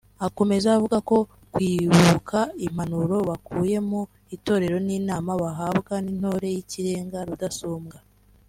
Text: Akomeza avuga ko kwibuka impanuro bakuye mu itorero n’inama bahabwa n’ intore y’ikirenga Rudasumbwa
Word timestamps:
Akomeza 0.27 0.67
avuga 0.77 0.97
ko 1.09 1.17
kwibuka 1.53 2.39
impanuro 2.67 3.15
bakuye 3.29 3.77
mu 3.89 4.01
itorero 4.35 4.77
n’inama 4.87 5.31
bahabwa 5.41 5.93
n’ 6.03 6.05
intore 6.13 6.47
y’ikirenga 6.55 7.19
Rudasumbwa 7.29 7.97